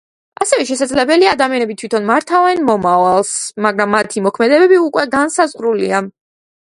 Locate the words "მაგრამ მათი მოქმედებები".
3.67-4.81